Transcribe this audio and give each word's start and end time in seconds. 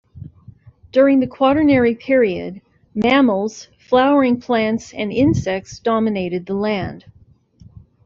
During 0.91 1.19
the 1.19 1.27
Quaternary 1.27 1.93
Period, 1.93 2.59
mammals, 2.95 3.67
flowering 3.77 4.41
plants, 4.41 4.95
and 4.95 5.11
insects 5.11 5.77
dominated 5.77 6.47
the 6.47 6.55
land. 6.55 7.05